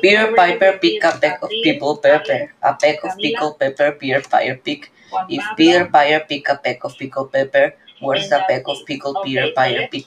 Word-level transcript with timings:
Beer 0.00 0.32
Piper 0.34 0.78
pick 0.78 1.02
a 1.04 1.12
peck 1.18 1.42
of 1.42 1.50
people 1.50 1.96
pepper. 1.96 2.52
A 2.62 2.74
peck 2.74 3.02
of 3.04 3.16
pickled 3.18 3.58
pepper, 3.58 3.92
beer 3.98 4.22
Piper 4.22 4.56
pick. 4.62 4.90
If 5.28 5.44
beer 5.56 5.86
fire 5.90 6.20
Piper 6.20 6.26
pick 6.28 6.48
a 6.48 6.56
peck 6.56 6.84
of 6.84 6.96
pickled 6.96 7.32
pepper, 7.32 7.74
where's 8.00 8.30
a 8.32 8.44
peck 8.48 8.62
of 8.66 8.78
pickled 8.86 9.16
Okay, 9.18 9.28
Peter 9.28 9.52
Piper 9.54 9.86
pick? 9.90 10.06